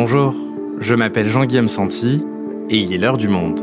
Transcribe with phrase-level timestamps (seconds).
[0.00, 0.32] Bonjour,
[0.78, 2.24] je m'appelle Jean-Guillaume Santi
[2.70, 3.60] et il est l'heure du monde.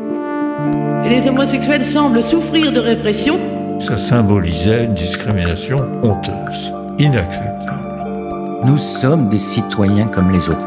[1.08, 3.40] Les homosexuels semblent souffrir de répression.
[3.80, 8.66] Ça symbolisait une discrimination honteuse, inacceptable.
[8.66, 10.66] Nous sommes des citoyens comme les autres.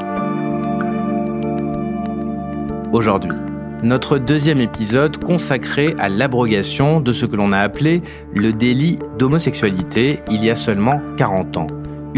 [2.91, 3.37] Aujourd'hui,
[3.83, 8.01] notre deuxième épisode consacré à l'abrogation de ce que l'on a appelé
[8.35, 11.67] le délit d'homosexualité il y a seulement 40 ans.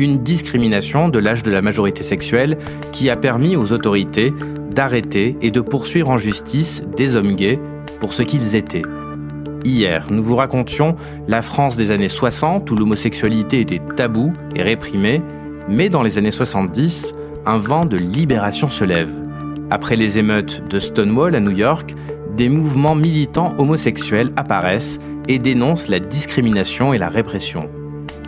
[0.00, 2.56] Une discrimination de l'âge de la majorité sexuelle
[2.90, 4.32] qui a permis aux autorités
[4.74, 7.60] d'arrêter et de poursuivre en justice des hommes gays
[8.00, 8.80] pour ce qu'ils étaient.
[9.62, 10.96] Hier, nous vous racontions
[11.28, 15.20] la France des années 60 où l'homosexualité était taboue et réprimée,
[15.68, 17.12] mais dans les années 70,
[17.44, 19.12] un vent de libération se lève.
[19.68, 21.94] Après les émeutes de Stonewall à New York,
[22.38, 27.68] des mouvements militants homosexuels apparaissent et dénoncent la discrimination et la répression.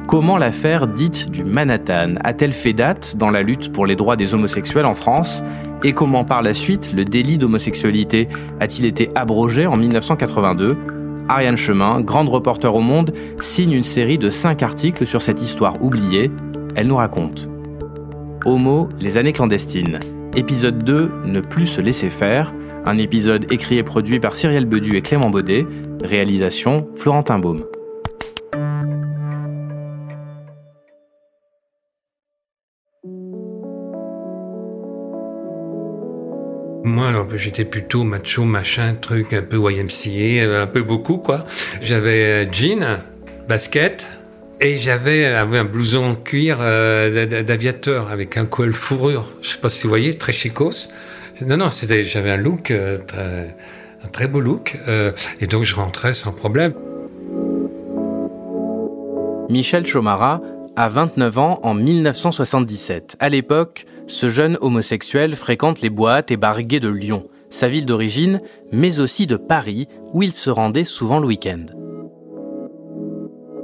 [0.06, 4.34] Comment l'affaire dite du Manhattan a-t-elle fait date dans la lutte pour les droits des
[4.34, 5.42] homosexuels en France
[5.84, 8.28] Et comment par la suite le délit d'homosexualité
[8.61, 10.77] a-t-il été abrogé en 1982
[11.28, 15.83] Ariane Chemin, grande reporter au Monde, signe une série de cinq articles sur cette histoire
[15.83, 16.31] oubliée.
[16.75, 17.48] Elle nous raconte.
[18.44, 20.00] Homo, les années clandestines.
[20.37, 22.53] Épisode 2, Ne plus se laisser faire.
[22.84, 25.64] Un épisode écrit et produit par Cyrielle Bedu et Clément Baudet.
[26.03, 27.64] Réalisation Florentin Baume.
[37.03, 41.42] Moi, alors, j'étais plutôt macho, machin, truc, un peu YMCA, un peu beaucoup, quoi.
[41.81, 43.00] J'avais euh, jean,
[43.48, 44.09] basket,
[44.61, 49.28] et j'avais un blouson en cuir euh, d'aviateur avec un col fourrure.
[49.41, 50.91] Je sais pas si vous voyez, très chicos.
[51.44, 53.56] Non, non, c'était, j'avais un look, euh, très,
[54.05, 54.78] un très beau look.
[54.87, 56.72] Euh, et donc, je rentrais sans problème.
[59.48, 60.41] Michel Chomara
[60.77, 63.16] a 29 ans en 1977.
[63.19, 67.87] À l'époque, ce jeune homosexuel fréquente les boîtes et bars gays de Lyon, sa ville
[67.87, 68.41] d'origine,
[68.72, 71.66] mais aussi de Paris, où il se rendait souvent le week-end.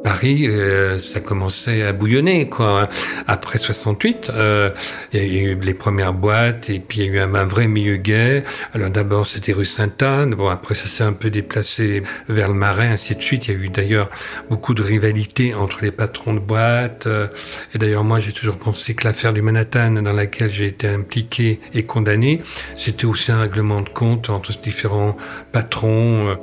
[0.03, 2.89] Paris, euh, ça commençait à bouillonner quoi.
[3.27, 4.71] Après 68, euh,
[5.13, 7.69] il y a eu les premières boîtes et puis il y a eu un, vrai
[7.69, 8.45] milieu gay.
[8.75, 10.35] Alors d'abord c'était rue Sainte-Anne.
[10.35, 13.49] Bon après ça s'est un peu déplacé vers le Marais, ainsi de suite.
[13.49, 14.09] Il y a eu d'ailleurs
[14.49, 17.07] beaucoup de rivalité entre les patrons de boîtes.
[17.07, 17.29] Euh,
[17.75, 21.61] et d'ailleurs moi j'ai toujours pensé que l'affaire du Manhattan dans laquelle j'ai été impliqué
[21.75, 22.41] et condamné,
[22.77, 25.17] c'était aussi un règlement de compte entre différents
[25.53, 26.37] patrons.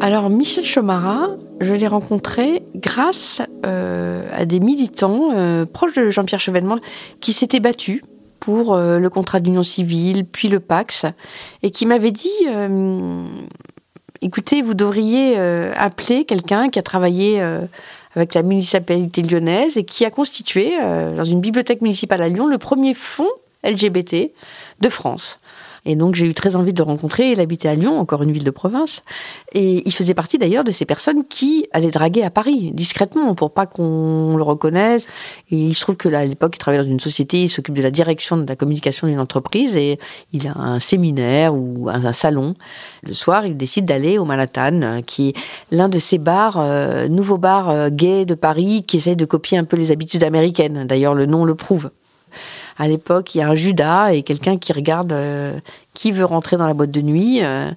[0.00, 6.38] Alors Michel Chomara, je l'ai rencontré grâce euh, à des militants euh, proches de Jean-Pierre
[6.38, 6.78] Chevènement
[7.20, 8.02] qui s'étaient battus
[8.38, 11.04] pour euh, le contrat d'union civile, puis le Pax,
[11.64, 12.30] et qui m'avaient dit
[14.22, 15.36] écoutez, vous devriez
[15.76, 17.42] appeler quelqu'un qui a travaillé
[18.14, 22.58] avec la municipalité lyonnaise et qui a constitué dans une bibliothèque municipale à Lyon le
[22.58, 23.30] premier fonds
[23.64, 24.30] LGBT
[24.80, 25.40] de France.
[25.84, 27.32] Et donc j'ai eu très envie de le rencontrer.
[27.32, 29.02] Il habitait à Lyon, encore une ville de province.
[29.52, 33.52] Et il faisait partie d'ailleurs de ces personnes qui allaient draguer à Paris, discrètement, pour
[33.52, 35.06] pas qu'on le reconnaisse.
[35.50, 37.74] Et il se trouve que là, à l'époque, il travaillait dans une société, il s'occupe
[37.74, 39.98] de la direction de la communication d'une entreprise et
[40.32, 42.54] il a un séminaire ou un, salon.
[43.02, 45.34] Le soir, il décide d'aller au Manhattan, qui est
[45.70, 49.58] l'un de ces bars, euh, nouveaux bars euh, gays de Paris, qui essayent de copier
[49.58, 50.86] un peu les habitudes américaines.
[50.86, 51.90] D'ailleurs, le nom le prouve
[52.78, 55.58] à l'époque, il y a un Judas et quelqu'un qui regarde euh,
[55.94, 57.40] qui veut rentrer dans la boîte de nuit.
[57.42, 57.70] Euh,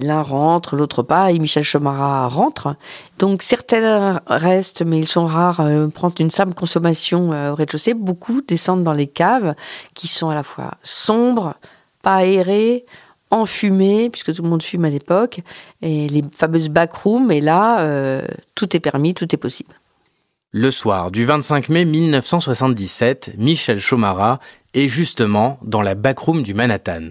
[0.00, 2.74] l'un rentre, l'autre pas, et Michel Chomara rentre.
[3.20, 7.94] Donc certains restent, mais ils sont rares, euh, prendre une simple consommation au rez-de-chaussée.
[7.94, 9.54] Beaucoup descendent dans les caves
[9.94, 11.54] qui sont à la fois sombres,
[12.02, 12.86] pas aérées,
[13.30, 15.42] enfumées, puisque tout le monde fume à l'époque,
[15.80, 17.86] et les fameuses backrooms, et là,
[18.56, 19.74] tout est permis, tout est possible.
[20.52, 24.40] Le soir du 25 mai 1977, Michel Chomara
[24.74, 27.10] est justement dans la backroom du Manhattan.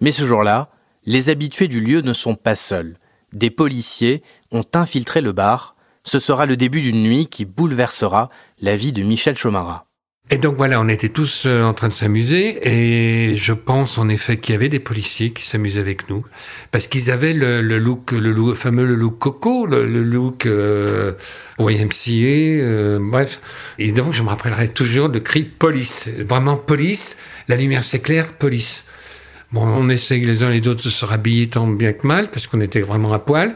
[0.00, 0.70] Mais ce jour-là,
[1.04, 2.96] les habitués du lieu ne sont pas seuls.
[3.32, 5.74] Des policiers ont infiltré le bar.
[6.04, 8.30] Ce sera le début d'une nuit qui bouleversera
[8.60, 9.88] la vie de Michel Chomara.
[10.28, 14.08] Et donc voilà, on était tous euh, en train de s'amuser et je pense en
[14.08, 16.26] effet qu'il y avait des policiers qui s'amusaient avec nous
[16.72, 21.12] parce qu'ils avaient le, look, le fameux le look coco, le, look euh,
[21.60, 23.40] YMCA, euh, bref.
[23.78, 27.16] Et donc je me rappellerai toujours le cri police, vraiment police.
[27.46, 28.82] La lumière s'éclaire, police.
[29.52, 32.48] Bon, on essaye les uns les autres de se rhabiller tant bien que mal parce
[32.48, 33.54] qu'on était vraiment à poil.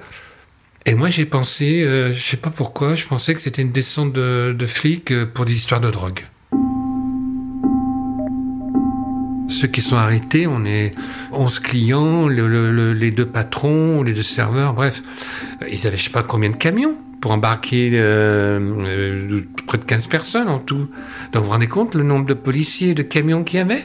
[0.86, 4.12] Et moi j'ai pensé, euh, je sais pas pourquoi, je pensais que c'était une descente
[4.12, 6.20] de, de flics pour des histoires de drogue.
[9.50, 10.94] Ceux qui sont arrêtés, on est
[11.32, 15.02] 11 clients, les deux patrons, les deux serveurs, bref.
[15.70, 20.06] Ils avaient je sais pas combien de camions pour embarquer euh, euh, près de 15
[20.06, 20.88] personnes en tout.
[21.32, 23.84] Donc vous vous rendez compte le nombre de policiers et de camions qu'il y avait?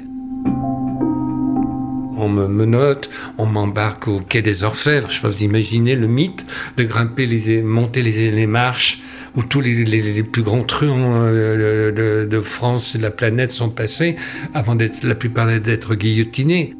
[2.17, 5.09] On me menotte, on m'embarque au quai des Orfèvres.
[5.09, 6.45] Je pense d'imaginer le mythe
[6.77, 9.01] de grimper les, monter les, les marches
[9.35, 13.69] où tous les, plus grands truands euh, de, de, France et de la planète sont
[13.69, 14.15] passés
[14.53, 16.73] avant d'être, la plupart d'être guillotinés.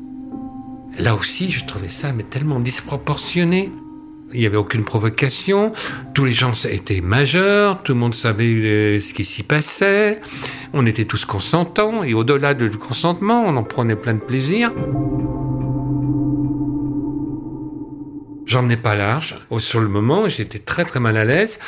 [0.99, 3.71] Là aussi, je trouvais ça mais tellement disproportionné.
[4.33, 5.71] Il n'y avait aucune provocation.
[6.13, 7.83] Tous les gens étaient majeurs.
[7.83, 10.19] Tout le monde savait euh, ce qui s'y passait.
[10.73, 12.03] On était tous consentants.
[12.03, 14.71] Et au-delà du consentement, on en prenait plein de plaisir.
[18.45, 19.35] J'en ai pas large.
[19.59, 21.59] Sur le moment, j'étais très très mal à l'aise.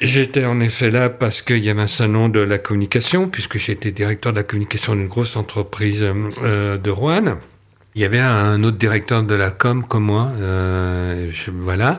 [0.00, 3.92] J'étais en effet là parce qu'il y avait un salon de la communication, puisque j'étais
[3.92, 7.38] directeur de la communication d'une grosse entreprise euh, de Rouen.
[7.94, 11.98] Il y avait un autre directeur de la com comme moi, euh, je, voilà.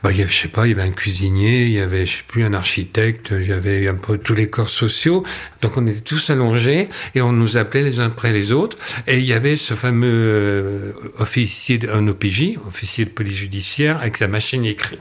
[0.00, 2.06] Bah, il y avait, je sais pas, il y avait un cuisinier, il y avait,
[2.06, 5.24] je sais plus, un architecte, il y avait un peu tous les corps sociaux.
[5.60, 8.76] Donc on était tous allongés et on nous appelait les uns après les autres.
[9.08, 14.18] Et il y avait ce fameux euh, officier, un OPJ, officier de police judiciaire, avec
[14.18, 15.00] sa machine écrite.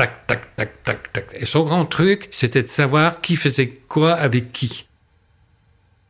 [0.00, 1.26] Tac, tac, tac, tac, tac.
[1.38, 4.86] Et son grand truc, c'était de savoir qui faisait quoi avec qui.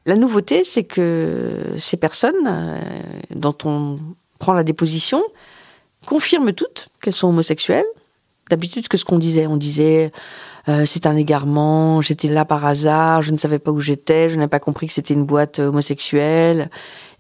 [0.07, 2.79] La nouveauté, c'est que ces personnes euh,
[3.35, 3.99] dont on
[4.39, 5.25] prend la déposition
[6.07, 7.85] confirment toutes qu'elles sont homosexuelles.
[8.49, 10.13] D'habitude, que ce qu'on disait, on disait
[10.69, 14.39] euh, c'est un égarement, j'étais là par hasard, je ne savais pas où j'étais, je
[14.39, 16.71] n'ai pas compris que c'était une boîte homosexuelle.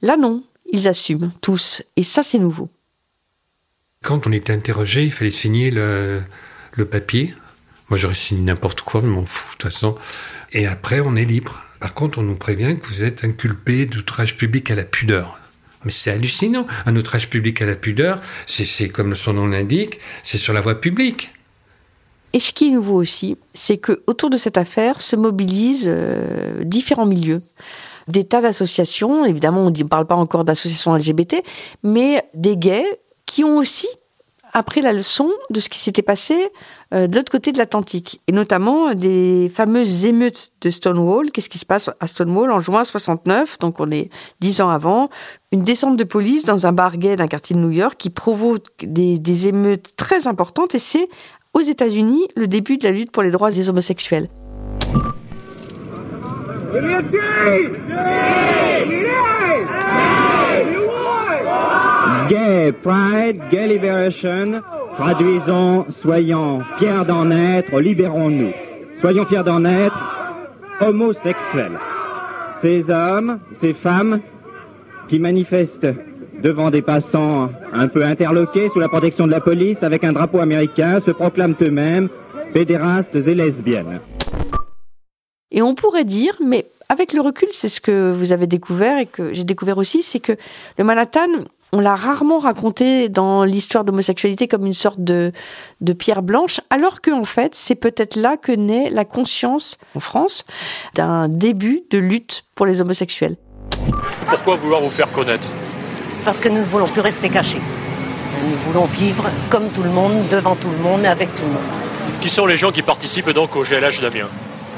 [0.02, 2.68] Là, non, ils assument tous, et ça, c'est nouveau.
[4.04, 6.22] Quand on était interrogé, il fallait signer le,
[6.72, 7.34] le papier.
[7.88, 9.96] Moi, j'aurais signé n'importe quoi, je m'en fous de toute façon.
[10.52, 11.62] Et après, on est libre.
[11.80, 15.38] Par contre, on nous prévient que vous êtes inculpé d'outrage public à la pudeur.
[15.84, 16.66] Mais c'est hallucinant.
[16.86, 20.80] Un outrage public à la pudeur, c'est comme son nom l'indique, c'est sur la voie
[20.80, 21.32] publique.
[22.32, 26.62] Et ce qui est nouveau aussi, c'est que autour de cette affaire se mobilisent euh,
[26.62, 27.42] différents milieux.
[28.08, 31.36] Des tas d'associations, évidemment on ne parle pas encore d'associations LGBT,
[31.82, 33.88] mais des gays qui ont aussi
[34.52, 36.50] appris la leçon de ce qui s'était passé
[36.92, 41.30] euh, de l'autre côté de l'Atlantique, et notamment des fameuses émeutes de Stonewall.
[41.30, 44.10] Qu'est-ce qui se passe à Stonewall en juin 69, donc on est
[44.40, 45.08] dix ans avant,
[45.52, 48.64] une descente de police dans un bar gay d'un quartier de New York qui provoque
[48.82, 51.08] des émeutes très importantes, et c'est
[51.54, 54.28] aux États-Unis le début de la lutte pour les droits des homosexuels.
[62.30, 64.62] Gay Pride, Gay Liberation,
[64.96, 68.52] traduisons, soyons fiers d'en être, libérons-nous.
[69.00, 69.98] Soyons fiers d'en être,
[70.80, 71.76] homosexuels.
[72.62, 74.20] Ces hommes, ces femmes
[75.08, 75.88] qui manifestent
[76.40, 80.38] devant des passants un peu interloqués sous la protection de la police avec un drapeau
[80.38, 82.08] américain se proclament eux-mêmes
[82.54, 83.98] pédérastes et lesbiennes.
[85.50, 89.06] Et on pourrait dire, mais avec le recul, c'est ce que vous avez découvert et
[89.06, 90.34] que j'ai découvert aussi, c'est que
[90.78, 91.26] le Manhattan
[91.72, 95.32] on l'a rarement raconté dans l'histoire d'homosexualité comme une sorte de,
[95.80, 100.44] de pierre blanche, alors qu'en fait, c'est peut-être là que naît la conscience, en France,
[100.94, 103.36] d'un début de lutte pour les homosexuels.
[104.28, 105.46] Pourquoi vouloir vous faire connaître?
[106.24, 107.62] Parce que nous ne voulons plus rester cachés.
[108.42, 112.20] Nous voulons vivre comme tout le monde, devant tout le monde, avec tout le monde.
[112.20, 114.28] Qui sont les gens qui participent donc au GLH d'Amiens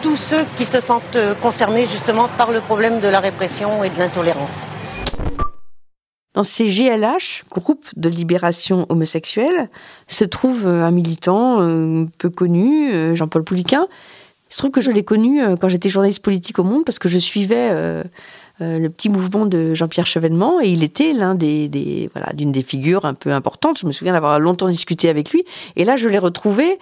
[0.02, 3.98] Tous ceux qui se sentent concernés justement par le problème de la répression et de
[3.98, 4.50] l'intolérance.
[6.34, 9.68] Dans ces GLH, groupes de libération homosexuelle,
[10.08, 13.86] se trouve euh, un militant euh, peu connu, euh, Jean-Paul Pouliquin.
[14.48, 17.08] Il se trouve que je l'ai connu quand j'étais journaliste politique au Monde parce que
[17.08, 17.70] je suivais
[18.60, 22.60] le petit mouvement de Jean-Pierre Chevènement et il était l'un des, des voilà d'une des
[22.60, 23.78] figures un peu importantes.
[23.78, 25.46] Je me souviens d'avoir longtemps discuté avec lui
[25.76, 26.78] et là je l'ai retrouvé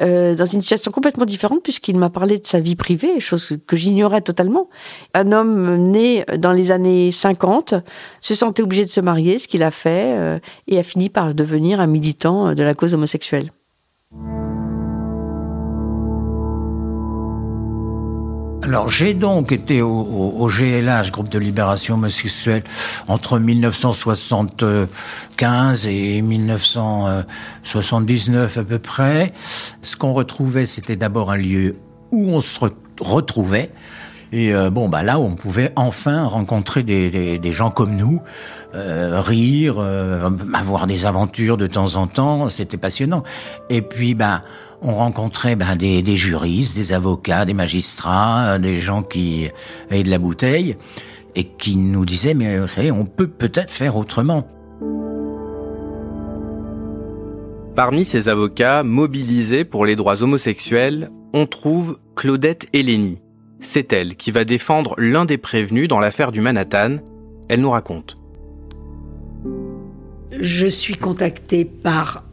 [0.00, 3.76] euh, dans une situation complètement différente puisqu'il m'a parlé de sa vie privée, chose que
[3.76, 4.68] j'ignorais totalement.
[5.14, 7.74] Un homme né dans les années 50
[8.20, 11.34] se sentait obligé de se marier, ce qu'il a fait, euh, et a fini par
[11.34, 13.50] devenir un militant de la cause homosexuelle.
[18.62, 22.62] Alors j'ai donc été au, GLH, groupe de libération homosexuelle,
[23.08, 29.32] entre 1975 et 1979 à peu près.
[29.80, 31.76] Ce qu'on retrouvait, c'était d'abord un lieu
[32.12, 32.58] où on se
[33.00, 33.70] retrouvait.
[34.32, 38.22] Et euh, bon, bah là, on pouvait enfin rencontrer des, gens comme nous,
[38.74, 43.24] euh, rire, euh, avoir des aventures de temps en temps, c'était passionnant.
[43.70, 44.44] Et puis, bah,
[44.82, 49.48] on rencontrait ben, des, des, juristes, des avocats, des magistrats, euh, des gens qui
[49.90, 50.76] avaient de la bouteille
[51.34, 54.48] et qui nous disaient mais vous savez on peut peut-être faire autrement.
[57.76, 63.20] Parmi ces avocats mobilisés pour les droits homosexuels, on trouve Claudette Eleni.
[63.60, 66.96] C'est elle qui va défendre l'un des prévenus dans l'affaire du Manhattan.
[67.48, 68.16] Elle nous raconte.
[70.40, 72.24] Je suis contactée par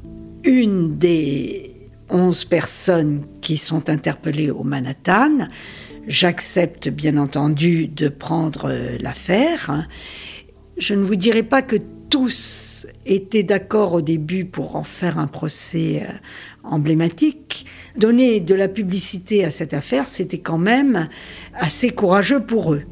[0.43, 1.73] une des
[2.09, 5.49] onze personnes qui sont interpellées au Manhattan.
[6.07, 9.87] J'accepte bien entendu de prendre l'affaire.
[10.77, 11.75] Je ne vous dirai pas que
[12.09, 16.13] tous étaient d'accord au début pour en faire un procès euh,
[16.63, 17.65] emblématique.
[17.95, 21.09] Donner de la publicité à cette affaire, c'était quand même
[21.53, 22.83] assez courageux pour eux.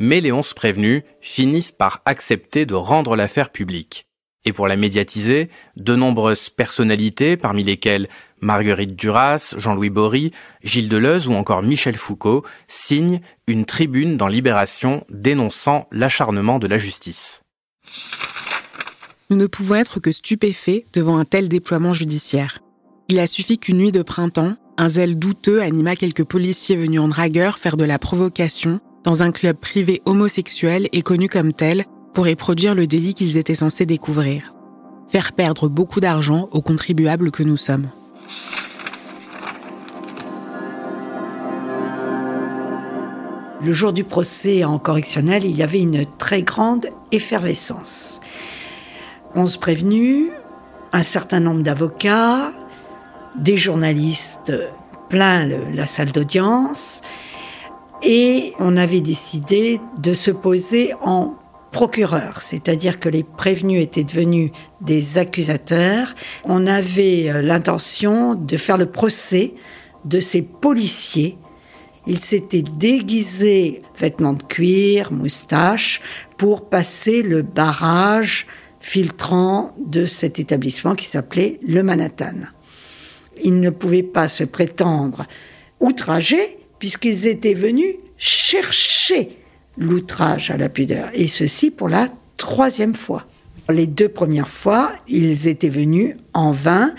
[0.00, 4.06] Mais les onze prévenus finissent par accepter de rendre l'affaire publique.
[4.44, 8.08] Et pour la médiatiser, de nombreuses personnalités, parmi lesquelles
[8.40, 15.04] Marguerite Duras, Jean-Louis Bory, Gilles Deleuze ou encore Michel Foucault, signent une tribune dans Libération
[15.10, 17.42] dénonçant l'acharnement de la justice.
[19.30, 22.60] Nous ne pouvons être que stupéfaits devant un tel déploiement judiciaire.
[23.08, 27.08] Il a suffi qu'une nuit de printemps, un zèle douteux anima quelques policiers venus en
[27.08, 32.28] dragueur faire de la provocation dans un club privé homosexuel et connu comme tel pour
[32.28, 34.54] y produire le délit qu'ils étaient censés découvrir.
[35.08, 37.88] Faire perdre beaucoup d'argent aux contribuables que nous sommes.
[43.60, 48.20] Le jour du procès en correctionnel, il y avait une très grande effervescence.
[49.34, 50.30] Onze prévenus,
[50.92, 52.52] un certain nombre d'avocats,
[53.36, 54.52] des journalistes
[55.08, 57.00] plein le- la salle d'audience,
[58.02, 61.34] et on avait décidé de se poser en
[61.70, 66.14] procureur, c'est-à-dire que les prévenus étaient devenus des accusateurs.
[66.44, 69.54] On avait euh, l'intention de faire le procès
[70.04, 71.36] de ces policiers.
[72.06, 76.00] Ils s'étaient déguisés, vêtements de cuir, moustaches,
[76.38, 78.46] pour passer le barrage
[78.80, 82.46] filtrant de cet établissement qui s'appelait le Manhattan.
[83.44, 85.26] Ils ne pouvaient pas se prétendre
[85.80, 89.37] outragés puisqu'ils étaient venus chercher
[89.78, 93.24] l'outrage à la pudeur, et ceci pour la troisième fois.
[93.70, 96.94] Les deux premières fois, ils étaient venus en vain,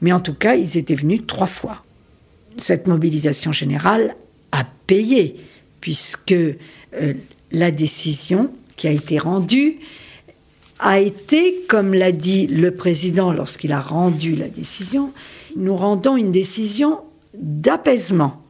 [0.00, 1.84] mais en tout cas, ils étaient venus trois fois.
[2.56, 4.14] Cette mobilisation générale
[4.52, 5.36] a payé,
[5.80, 7.14] puisque euh,
[7.50, 9.78] la décision qui a été rendue
[10.78, 15.12] a été, comme l'a dit le président lorsqu'il a rendu la décision,
[15.56, 17.00] nous rendons une décision
[17.34, 18.41] d'apaisement.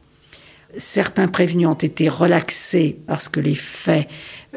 [0.77, 4.07] Certains prévenus ont été relaxés parce que les faits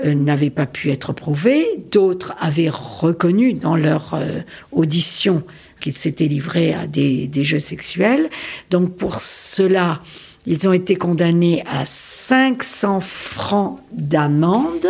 [0.04, 1.66] euh, n'avaient pas pu être prouvés.
[1.90, 4.40] D'autres avaient reconnu dans leur euh,
[4.72, 5.42] audition
[5.80, 8.28] qu'ils s'étaient livrés à des, des jeux sexuels.
[8.70, 10.00] Donc pour cela,
[10.46, 14.86] ils ont été condamnés à 500 francs d'amende.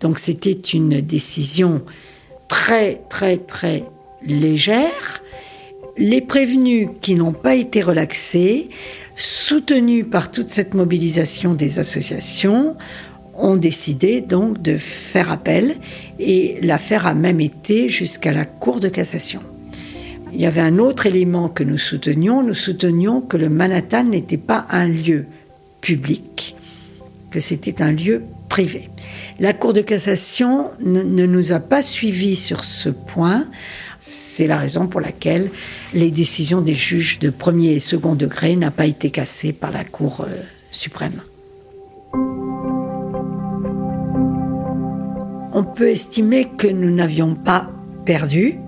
[0.00, 1.82] Donc c'était une décision
[2.48, 3.84] très très très
[4.22, 5.22] légère.
[6.00, 8.70] Les prévenus qui n'ont pas été relaxés,
[9.16, 12.74] soutenus par toute cette mobilisation des associations,
[13.34, 15.76] ont décidé donc de faire appel
[16.18, 19.42] et l'affaire a même été jusqu'à la Cour de cassation.
[20.32, 24.38] Il y avait un autre élément que nous soutenions, nous soutenions que le Manhattan n'était
[24.38, 25.26] pas un lieu
[25.82, 26.56] public,
[27.30, 28.88] que c'était un lieu privé.
[29.38, 33.46] La Cour de cassation ne, nous a pas suivis sur ce point.
[34.00, 35.50] C'est la raison pour laquelle
[35.92, 39.84] les décisions des juges de premier et second degré n'ont pas été cassées par la
[39.84, 41.20] Cour euh, suprême.
[45.52, 47.70] On peut estimer que nous n'avions pas
[48.06, 48.58] perdu,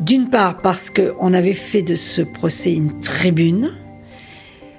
[0.00, 3.72] d'une part parce qu'on avait fait de ce procès une tribune,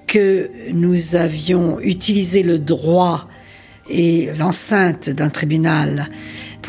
[0.08, 3.28] que nous avions utilisé le droit
[3.89, 6.10] et l'enceinte d'un tribunal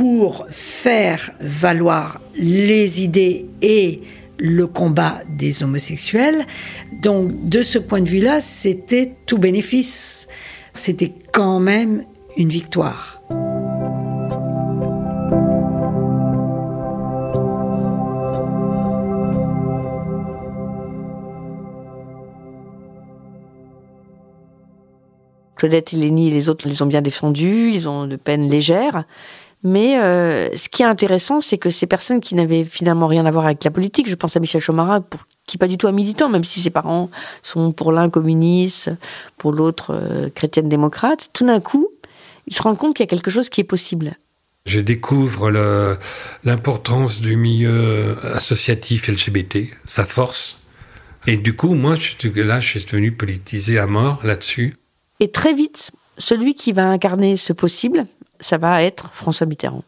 [0.01, 4.01] pour faire valoir les idées et
[4.39, 6.47] le combat des homosexuels.
[7.03, 10.27] Donc de ce point de vue-là, c'était tout bénéfice.
[10.73, 12.05] C'était quand même
[12.39, 13.21] une victoire.
[25.57, 29.05] Claudette, Hélénie et les autres les ont bien défendus, ils ont de peine légère.
[29.63, 33.31] Mais euh, ce qui est intéressant, c'est que ces personnes qui n'avaient finalement rien à
[33.31, 35.87] voir avec la politique, je pense à Michel Chomara, pour, qui n'est pas du tout
[35.87, 37.11] un militant, même si ses parents
[37.43, 38.91] sont pour l'un communiste,
[39.37, 41.89] pour l'autre euh, chrétienne démocrate, tout d'un coup,
[42.47, 44.15] ils se rendent compte qu'il y a quelque chose qui est possible.
[44.67, 45.51] Je découvre
[46.45, 50.59] l'importance du milieu associatif LGBT, sa force.
[51.27, 54.75] Et du coup, moi, je, là, je suis devenu politisé à mort là-dessus.
[55.19, 58.07] Et très vite, celui qui va incarner ce possible,
[58.41, 59.83] ça va être François Mitterrand.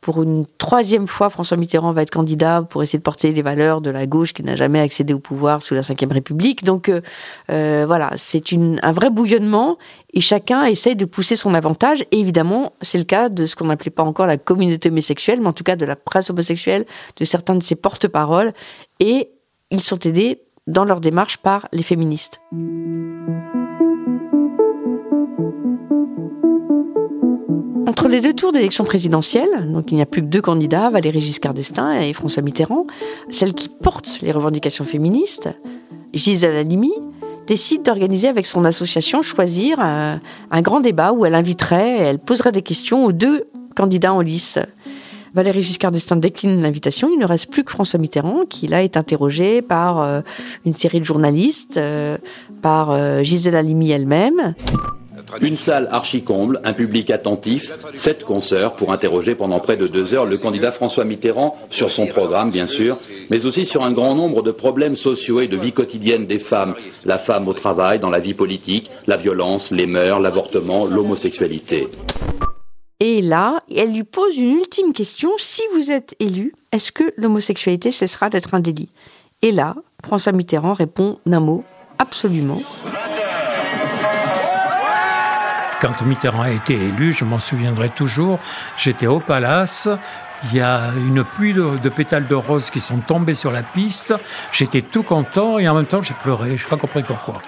[0.00, 3.82] Pour une troisième fois, François Mitterrand va être candidat pour essayer de porter les valeurs
[3.82, 6.64] de la gauche qui n'a jamais accédé au pouvoir sous la Ve République.
[6.64, 7.02] Donc euh,
[7.50, 8.42] euh, voilà, c'est
[8.82, 9.76] un vrai bouillonnement
[10.14, 12.02] et chacun essaye de pousser son avantage.
[12.12, 15.48] Et évidemment, c'est le cas de ce qu'on n'appelait pas encore la communauté homosexuelle, mais
[15.48, 16.86] en tout cas de la presse homosexuelle,
[17.18, 18.54] de certains de ses porte-paroles.
[19.00, 19.28] Et
[19.70, 22.40] ils sont aidés dans leur démarche par les féministes.
[27.90, 31.18] Entre les deux tours d'élection présidentielle, donc il n'y a plus que deux candidats, Valéry
[31.18, 32.86] Giscard d'Estaing et François Mitterrand,
[33.30, 35.48] celle qui porte les revendications féministes,
[36.14, 36.92] Gisèle Halimi,
[37.48, 40.20] décide d'organiser avec son association Choisir un,
[40.52, 44.60] un, grand débat où elle inviterait, elle poserait des questions aux deux candidats en lice.
[45.34, 47.10] Valéry Giscard d'Estaing décline l'invitation.
[47.12, 50.20] Il ne reste plus que François Mitterrand, qui là est interrogé par euh,
[50.64, 52.18] une série de journalistes, euh,
[52.62, 54.54] par euh, Gisèle Halimi elle-même.
[55.40, 60.26] Une salle archi-comble, un public attentif, sept consoeurs pour interroger pendant près de deux heures
[60.26, 62.98] le candidat François Mitterrand sur son programme, bien sûr,
[63.30, 66.74] mais aussi sur un grand nombre de problèmes sociaux et de vie quotidienne des femmes.
[67.04, 71.88] La femme au travail, dans la vie politique, la violence, les mœurs, l'avortement, l'homosexualité.
[73.00, 75.30] Et là, elle lui pose une ultime question.
[75.38, 78.90] Si vous êtes élu, est-ce que l'homosexualité cessera d'être un délit?
[79.42, 81.64] Et là, François Mitterrand répond d'un mot,
[81.98, 82.60] absolument.
[85.80, 88.38] Quand Mitterrand a été élu, je m'en souviendrai toujours,
[88.76, 89.88] j'étais au palace,
[90.44, 94.12] il y a une pluie de, pétales de roses qui sont tombés sur la piste,
[94.52, 97.40] j'étais tout content et en même temps j'ai pleuré, je n'ai pas compris pourquoi.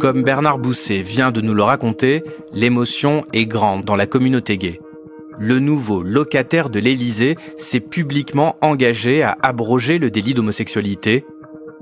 [0.00, 4.80] Comme Bernard Bousset vient de nous le raconter, l'émotion est grande dans la communauté gay
[5.38, 11.24] le nouveau locataire de l'Élysée s'est publiquement engagé à abroger le délit d'homosexualité.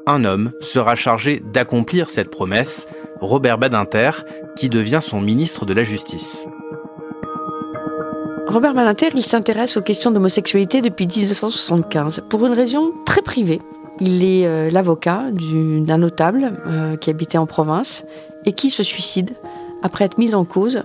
[0.07, 2.89] Un homme sera chargé d'accomplir cette promesse,
[3.21, 4.11] Robert Badinter,
[4.57, 6.47] qui devient son ministre de la Justice.
[8.47, 13.61] Robert Badinter, il s'intéresse aux questions d'homosexualité depuis 1975, pour une raison très privée.
[14.01, 18.05] Il est euh, l'avocat d'un notable euh, qui habitait en province
[18.47, 19.37] et qui se suicide
[19.83, 20.83] après être mis en cause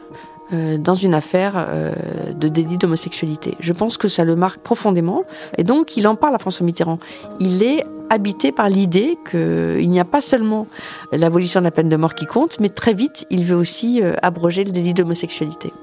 [0.53, 1.91] euh, dans une affaire euh,
[2.38, 3.55] de délit d'homosexualité.
[3.60, 5.23] Je pense que ça le marque profondément
[5.58, 6.99] et donc il en parle à François Mitterrand.
[7.39, 10.67] Il est habité par l'idée qu'il n'y a pas seulement
[11.12, 14.13] l'abolition de la peine de mort qui compte, mais très vite il veut aussi euh,
[14.21, 15.73] abroger le délit d'homosexualité.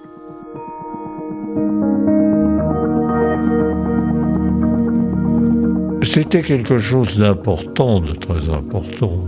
[6.04, 9.24] C'était quelque chose d'important, de très important,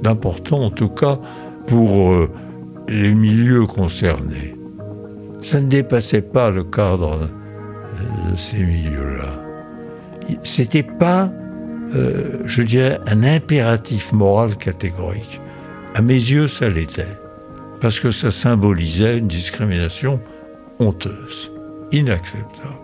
[0.00, 1.18] d'important en tout cas
[1.66, 2.12] pour
[2.88, 4.51] les milieux concernés.
[5.42, 9.42] Ça ne dépassait pas le cadre euh, de ces milieux-là.
[10.44, 11.30] C'était pas,
[11.94, 15.40] euh, je dirais, un impératif moral catégorique.
[15.94, 17.18] À mes yeux, ça l'était.
[17.80, 20.20] Parce que ça symbolisait une discrimination
[20.78, 21.52] honteuse,
[21.90, 22.81] inacceptable.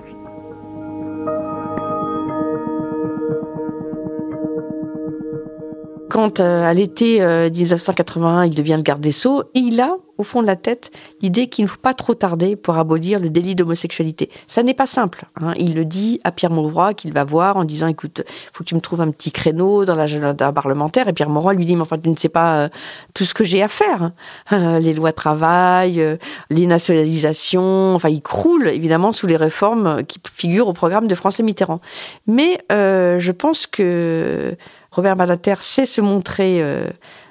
[6.09, 10.43] Quand euh, à l'été 1981, il devient le garde des Sceaux, il a au fond
[10.43, 10.91] de la tête
[11.23, 14.31] l'idée qu'il ne faut pas trop tarder pour abolir le délit d'homosexualité.
[14.49, 15.25] Ça n'est pas simple.
[15.41, 15.55] Hein.
[15.59, 18.75] Il le dit à Pierre Mauroy qu'il va voir en disant écoute, faut que tu
[18.75, 21.09] me trouves un petit créneau dans l'agenda parlementaire.
[21.09, 22.69] Et Pierre Mauroy lui dit mais enfin tu ne sais pas euh,
[23.15, 24.11] tout ce que j'ai à faire.
[24.51, 24.81] Hein.
[24.81, 26.17] les lois travail, euh,
[26.51, 27.95] les nationalisations.
[27.95, 31.81] Enfin, il croule évidemment sous les réformes qui figurent au programme de François Mitterrand.
[32.27, 34.57] Mais euh, je pense que
[34.99, 36.61] Robert Balater sait se montrer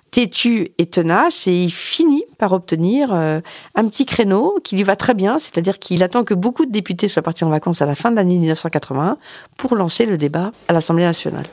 [0.10, 3.42] têtu et tenace et il finit par obtenir euh,
[3.76, 7.10] un petit créneau qui lui va très bien, c'est-à-dire qu'il attend que beaucoup de députés
[7.10, 9.18] soient partis en vacances à la fin de l'année 1981
[9.58, 11.44] pour lancer le débat à l'Assemblée nationale.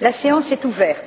[0.00, 1.04] La séance est ouverte.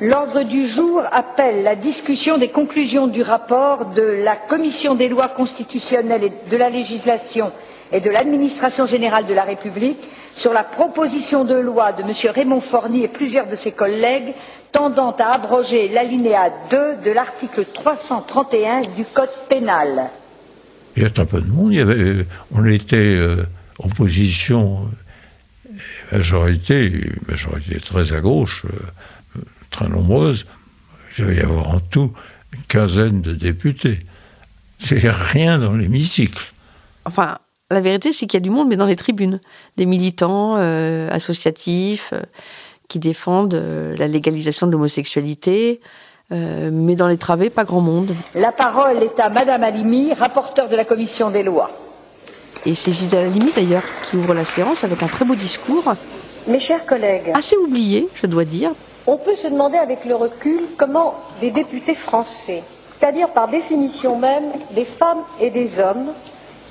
[0.00, 5.28] L'ordre du jour appelle la discussion des conclusions du rapport de la Commission des lois
[5.28, 7.52] constitutionnelles et de la législation
[7.92, 9.98] et de l'administration générale de la République
[10.34, 12.12] sur la proposition de loi de M.
[12.32, 14.34] Raymond Forny et plusieurs de ses collègues
[14.72, 20.10] tendant à abroger l'alinéa 2 de l'article 331 du Code pénal.
[20.96, 21.72] Il y a très peu de monde.
[21.72, 23.46] Il y avait, on était euh,
[23.78, 24.88] opposition,
[25.66, 25.72] euh,
[26.12, 30.46] majorité, majorité très à gauche, euh, très nombreuse.
[31.16, 32.12] Il devait y avoir en tout
[32.52, 34.00] une quinzaine de députés.
[34.78, 36.52] C'est rien dans l'hémicycle.
[37.04, 37.38] Enfin,
[37.70, 39.40] la vérité, c'est qu'il y a du monde, mais dans les tribunes.
[39.76, 42.14] Des militants associatifs
[42.88, 45.80] qui défendent euh, la légalisation de l'homosexualité,
[46.32, 48.14] euh, mais dans les travées, pas grand monde.
[48.34, 51.70] La parole est à Madame Alimi, rapporteure de la commission des lois.
[52.66, 55.94] Et c'est Gisèle Halimi d'ailleurs qui ouvre la séance avec un très beau discours.
[56.46, 58.72] Mes chers collègues, assez oublié, je dois dire.
[59.06, 62.62] On peut se demander avec le recul comment des députés français,
[62.98, 66.12] c'est-à-dire par définition même des femmes et des hommes,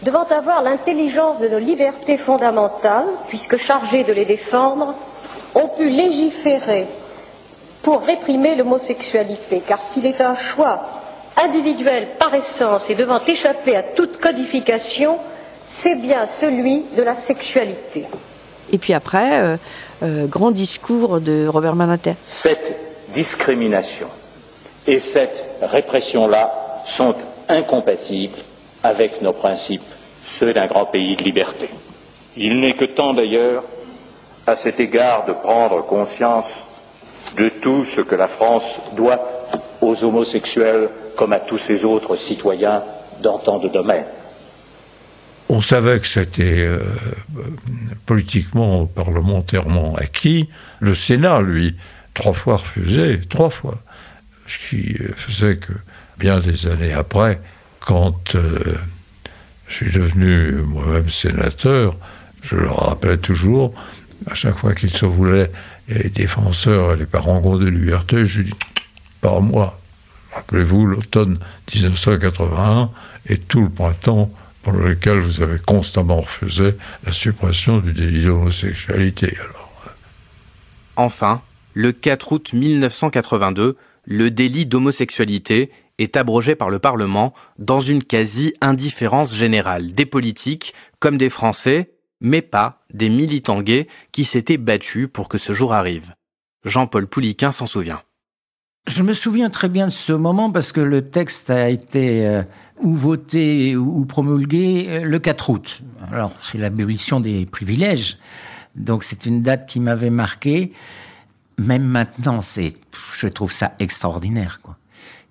[0.04, 4.94] devant avoir l'intelligence de nos libertés fondamentales, puisque chargés de les défendre,
[5.56, 6.88] ont pu légiférer
[7.82, 10.82] pour réprimer l'homosexualité, car s'il est un choix
[11.42, 15.18] individuel par essence et devant échapper à toute codification,
[15.68, 18.06] c'est bien celui de la sexualité.
[18.72, 19.58] Et puis après, euh,
[20.04, 22.16] euh, grand discours de Robert Manater.
[22.26, 22.76] Cette
[23.10, 24.08] discrimination
[24.86, 27.16] et cette répression-là sont
[27.50, 28.38] incompatibles
[28.84, 29.82] avec nos principes,
[30.26, 31.70] ceux d'un grand pays de liberté.
[32.36, 33.64] Il n'est que temps d'ailleurs,
[34.46, 36.66] à cet égard, de prendre conscience
[37.38, 39.20] de tout ce que la France doit
[39.82, 42.84] aux homosexuels comme à tous ses autres citoyens
[43.22, 44.06] dans tant de domaines.
[45.50, 46.80] On savait que c'était euh,
[48.06, 50.50] politiquement, parlementairement acquis.
[50.80, 51.76] Le Sénat, lui,
[52.14, 53.80] trois fois refusé, trois fois.
[54.46, 55.74] Ce qui faisait que,
[56.18, 57.40] bien des années après,
[57.80, 58.76] quand euh,
[59.68, 61.96] je suis devenu moi-même sénateur,
[62.42, 63.74] je le rappelais toujours,
[64.30, 65.52] à chaque fois qu'il se voulait
[65.88, 68.54] les défenseurs les parangons de liberté, je dis,
[69.22, 69.80] pas moi.
[70.34, 71.40] Rappelez-vous l'automne
[71.74, 72.92] 1981
[73.28, 74.30] et tout le printemps
[74.62, 79.34] pour lequel vous avez constamment refusé la suppression du délit d'homosexualité.
[79.40, 79.90] Euh.
[80.96, 81.42] Enfin,
[81.74, 89.34] le 4 août 1982, le délit d'homosexualité est abrogé par le Parlement dans une quasi-indifférence
[89.36, 95.30] générale des politiques comme des Français, mais pas des militants gays qui s'étaient battus pour
[95.30, 96.14] que ce jour arrive.
[96.64, 98.02] Jean-Paul Pouliquin s'en souvient.
[98.88, 102.44] Je me souviens très bien de ce moment parce que le texte a été euh,
[102.82, 105.82] ou voté ou promulgué euh, le 4 août.
[106.12, 108.18] Alors, c'est l'abolition des privilèges.
[108.76, 110.72] Donc, c'est une date qui m'avait marqué.
[111.58, 112.76] Même maintenant, c'est,
[113.14, 114.78] je trouve ça extraordinaire, quoi.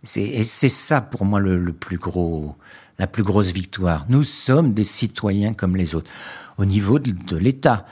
[0.07, 2.55] C'est, c'est ça pour moi le, plus gros,
[2.99, 4.07] la plus grosse victoire.
[4.09, 6.11] Nous sommes des citoyens comme les autres.
[6.59, 7.87] Au niveau de, de l'État,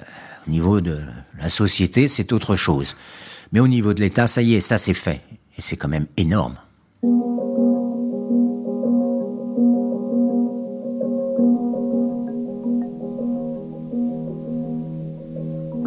[0.00, 0.04] euh,
[0.46, 1.00] au niveau de
[1.38, 2.96] la société, c'est autre chose.
[3.52, 5.22] Mais au niveau de l'État, ça y est, ça c'est fait.
[5.58, 6.56] Et c'est quand même énorme.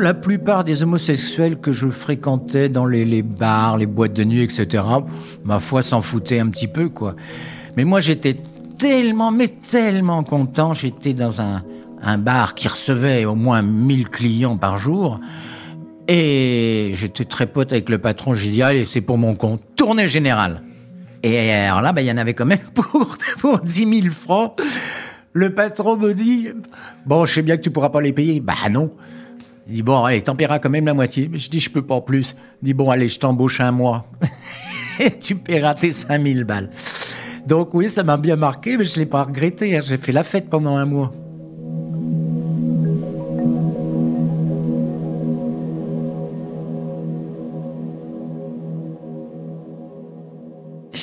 [0.04, 4.84] La plupart des homosexuels que je fréquentais dans les, bars, les boîtes de nuit, etc.,
[5.46, 7.16] ma foi s'en foutaient un petit peu, quoi.
[7.78, 8.36] Mais moi, j'étais
[8.78, 10.74] tellement, mais tellement content.
[10.74, 11.63] J'étais dans un,
[12.02, 15.22] un bar qui recevait au moins 1000 clients par jour.
[16.10, 18.34] Et j'étais très pote avec le patron.
[18.34, 19.62] J'ai dit, allez, c'est pour mon compte.
[19.78, 20.63] Tournée générale.
[21.24, 24.60] Et alors là, bah, il y en avait quand même pour, pour 10 000 francs.
[25.32, 26.50] Le patron me dit,
[27.06, 28.42] bon, je sais bien que tu pourras pas les payer.
[28.42, 28.92] Bah non.
[29.67, 31.30] Il dit, bon, allez, t'en paieras quand même la moitié.
[31.32, 32.36] Mais je dis, je peux pas en plus.
[32.62, 34.06] Il dit, bon, allez, je t'embauche un mois.
[34.99, 36.69] Et tu paieras tes 5000 balles.
[37.47, 39.76] Donc oui, ça m'a bien marqué, mais je l'ai pas regretté.
[39.76, 39.82] Hein.
[39.84, 41.13] J'ai fait la fête pendant un mois.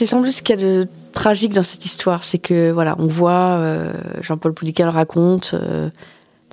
[0.00, 2.96] c'est sans doute ce qu'il y a de tragique dans cette histoire, c'est que voilà,
[2.98, 3.92] on voit euh,
[4.22, 5.90] Jean-Paul Poulical raconte euh,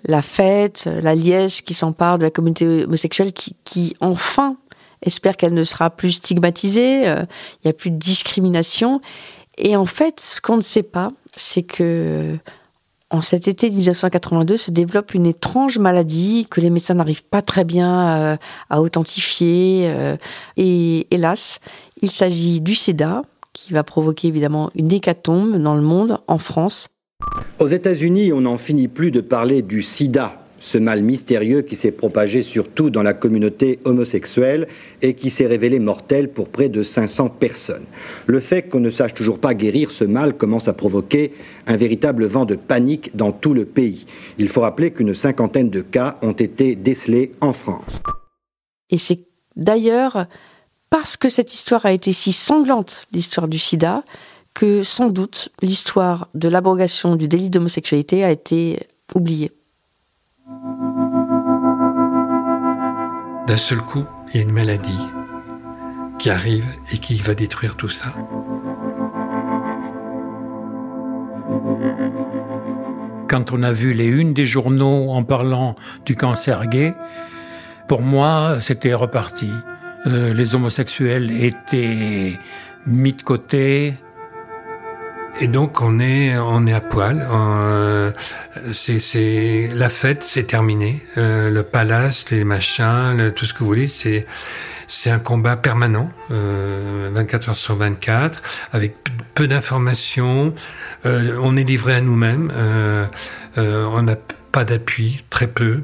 [0.08, 4.58] la fête, la liesse qui s'empare de la communauté homosexuelle, qui, qui enfin
[5.06, 7.24] espère qu'elle ne sera plus stigmatisée, euh,
[7.56, 9.02] il n'y a plus de discrimination.
[9.58, 12.38] Et en fait, ce qu'on ne sait pas, c'est que
[13.10, 17.64] en cet été 1982 se développe une étrange maladie que les médecins n'arrivent pas très
[17.64, 18.38] bien
[18.70, 19.90] à authentifier.
[20.58, 21.60] et hélas,
[22.02, 23.22] il s'agit du sida,
[23.58, 26.90] qui va provoquer évidemment une hécatombe dans le monde, en France.
[27.60, 31.92] Aux États-Unis, on n'en finit plus de parler du sida, ce mal mystérieux qui s'est
[31.92, 34.68] propagé surtout dans la communauté homosexuelle
[35.02, 37.86] et qui s'est révélé mortel pour près de 500 personnes.
[38.28, 41.34] Le fait qu'on ne sache toujours pas guérir ce mal commence à provoquer
[41.66, 44.06] un véritable vent de panique dans tout le pays.
[44.38, 48.02] Il faut rappeler qu'une cinquantaine de cas ont été décelés en France.
[48.92, 49.26] Et c'est
[49.56, 50.28] d'ailleurs
[50.92, 54.04] parce que cette histoire a été si sanglante, l'histoire du sida,
[54.58, 59.52] que sans doute l'histoire de l'abrogation du délit d'homosexualité a été oubliée.
[63.46, 65.06] D'un seul coup, il y a une maladie
[66.18, 68.08] qui arrive et qui va détruire tout ça.
[73.30, 76.96] Quand on a vu les unes des journaux en parlant du cancer gay,
[77.88, 79.52] pour moi, c'était reparti.
[80.08, 82.40] Euh, les homosexuels étaient
[82.88, 83.94] mis de côté
[85.40, 87.26] Et donc on est on est à poil.
[87.30, 88.12] Euh,
[88.74, 91.04] c'est c'est la fête, c'est terminé.
[91.18, 94.26] Euh, le palace, les machins, tout ce que vous voulez, c'est
[94.88, 98.96] c'est un combat permanent, euh, 24 heures sur 24, avec
[99.36, 100.54] peu d'informations.
[101.06, 102.52] Euh, on est livré à nous-mêmes.
[102.56, 103.06] Euh,
[103.58, 104.16] euh, on n'a
[104.52, 105.82] pas d'appui, très peu.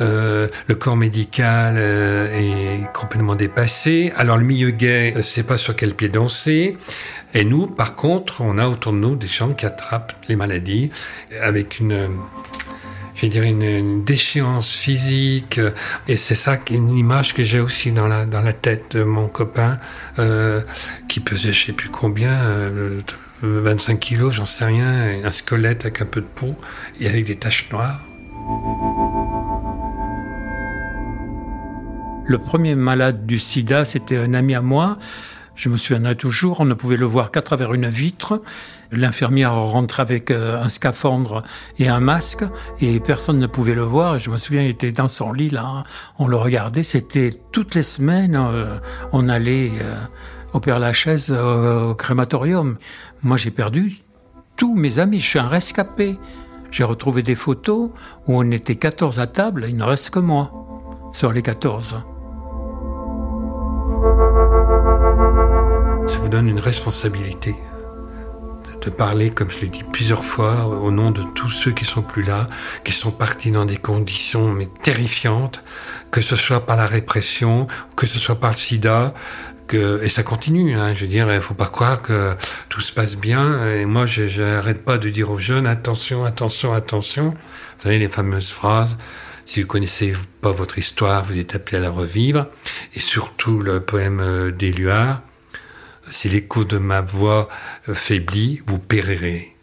[0.00, 4.12] Euh, le corps médical euh, est complètement dépassé.
[4.16, 6.76] Alors le milieu gay ne sait pas sur quel pied danser.
[7.34, 10.90] Et nous, par contre, on a autour de nous des gens qui attrapent les maladies
[11.40, 12.08] avec une
[13.14, 15.58] je vais dire une, une, déchéance physique
[16.06, 19.26] et c'est ça une image que j'ai aussi dans la dans la tête de mon
[19.26, 19.78] copain
[20.18, 20.60] euh,
[21.08, 23.00] qui pesait je sais plus combien euh,
[23.42, 26.56] 25 kilos j'en sais rien un squelette avec un peu de peau
[27.00, 28.02] et avec des taches noires
[32.28, 34.98] Le premier malade du sida, c'était un ami à moi.
[35.56, 38.42] Je me souviendrai toujours, on ne pouvait le voir qu'à travers une vitre.
[38.92, 41.42] L'infirmière rentrait avec euh, un scaphandre
[41.78, 42.44] et un masque
[42.80, 44.18] et personne ne pouvait le voir.
[44.18, 45.84] Je me souviens, il était dans son lit là,
[46.18, 46.82] on le regardait.
[46.82, 48.76] C'était toutes les semaines, euh,
[49.12, 49.96] on allait euh,
[50.52, 52.76] au Père Lachaise au crématorium.
[53.22, 53.98] Moi, j'ai perdu
[54.56, 55.20] tous mes amis.
[55.20, 56.18] Je suis un rescapé.
[56.70, 57.90] J'ai retrouvé des photos
[58.26, 59.64] où on était 14 à table.
[59.68, 60.52] Il ne reste que moi
[61.12, 61.96] sur les 14.
[66.26, 67.54] Vous donne une responsabilité
[68.82, 72.02] de parler, comme je l'ai dit plusieurs fois, au nom de tous ceux qui sont
[72.02, 72.48] plus là,
[72.82, 75.62] qui sont partis dans des conditions mais terrifiantes,
[76.10, 79.14] que ce soit par la répression, que ce soit par le sida,
[79.68, 82.34] que, et ça continue, hein, je veux dire, il faut pas croire que
[82.68, 83.64] tout se passe bien.
[83.74, 87.30] Et moi, je n'arrête pas de dire aux jeunes, attention, attention, attention.
[87.30, 88.96] Vous savez, les fameuses phrases,
[89.44, 92.46] si vous connaissez pas votre histoire, vous êtes appelé à la revivre.
[92.96, 95.20] Et surtout le poème d'Éluard,
[96.10, 97.48] si l'écho de ma voix
[97.92, 99.56] faiblit, vous périrez.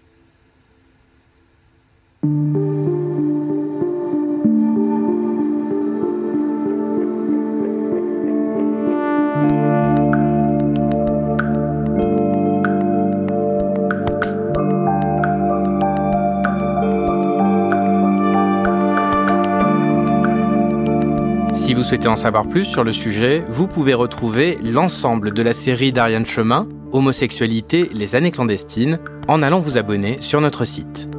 [21.83, 25.91] Vous souhaitez en savoir plus sur le sujet, vous pouvez retrouver l'ensemble de la série
[25.91, 31.09] d'Ariane Chemin, Homosexualité, les années clandestines, en allant vous abonner sur notre site.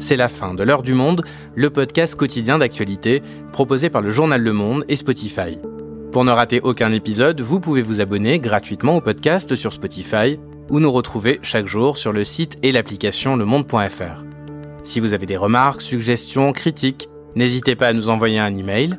[0.00, 4.42] C'est la fin de L'heure du monde, le podcast quotidien d'actualité proposé par le journal
[4.42, 5.56] Le Monde et Spotify.
[6.10, 10.80] Pour ne rater aucun épisode, vous pouvez vous abonner gratuitement au podcast sur Spotify ou
[10.80, 14.24] nous retrouver chaque jour sur le site et l'application lemonde.fr.
[14.82, 18.98] Si vous avez des remarques, suggestions, critiques, n'hésitez pas à nous envoyer un email